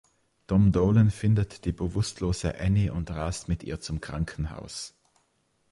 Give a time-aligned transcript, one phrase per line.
[0.47, 4.95] Tom Dolan findet die bewusstlose Annie und rast mit ihr zum Krankenhaus.